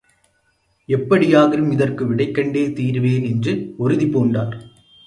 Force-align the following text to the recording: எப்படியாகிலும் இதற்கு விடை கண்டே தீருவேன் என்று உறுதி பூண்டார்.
எப்படியாகிலும் 0.89 1.71
இதற்கு 1.71 2.07
விடை 2.07 2.31
கண்டே 2.31 2.65
தீருவேன் 2.69 3.25
என்று 3.25 3.73
உறுதி 3.77 4.05
பூண்டார். 4.05 4.55